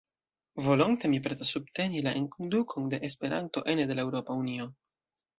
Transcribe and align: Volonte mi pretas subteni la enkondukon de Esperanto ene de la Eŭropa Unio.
Volonte 0.67 1.09
mi 1.11 1.17
pretas 1.25 1.51
subteni 1.55 2.01
la 2.07 2.13
enkondukon 2.21 2.87
de 2.93 2.99
Esperanto 3.11 3.63
ene 3.75 3.85
de 3.91 3.99
la 3.99 4.07
Eŭropa 4.07 4.39
Unio. 4.45 4.67